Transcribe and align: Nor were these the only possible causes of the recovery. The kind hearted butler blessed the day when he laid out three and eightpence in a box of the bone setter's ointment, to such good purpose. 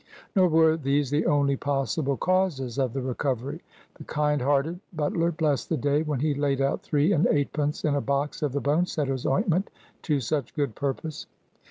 Nor 0.35 0.47
were 0.47 0.77
these 0.77 1.11
the 1.11 1.27
only 1.27 1.55
possible 1.55 2.17
causes 2.17 2.79
of 2.79 2.91
the 2.91 3.03
recovery. 3.03 3.61
The 3.99 4.03
kind 4.03 4.41
hearted 4.41 4.79
butler 4.91 5.31
blessed 5.31 5.69
the 5.69 5.77
day 5.77 6.01
when 6.01 6.19
he 6.21 6.33
laid 6.33 6.59
out 6.59 6.81
three 6.81 7.11
and 7.13 7.27
eightpence 7.27 7.85
in 7.85 7.93
a 7.93 8.01
box 8.01 8.41
of 8.41 8.51
the 8.51 8.61
bone 8.61 8.87
setter's 8.87 9.27
ointment, 9.27 9.69
to 10.01 10.19
such 10.19 10.55
good 10.55 10.73
purpose. 10.73 11.27